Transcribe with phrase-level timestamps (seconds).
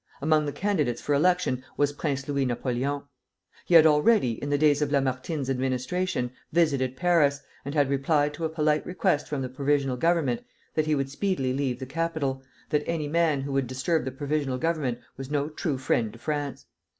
[0.19, 3.03] Among the candidates for election was Prince Louis Napoleon.
[3.67, 8.45] He had already, in the days of Lamartine's administration, visited Paris, and had replied to
[8.45, 10.41] a polite request from the provisional Government
[10.73, 12.41] that he would speedily leave the capital,
[12.71, 16.65] that any man who would disturb the Provisional Government was no true friend to France.